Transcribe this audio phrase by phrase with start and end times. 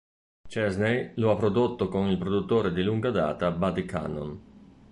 [0.49, 4.41] Chesney lo ha prodotto con il produttore di lunga data Buddy Cannon.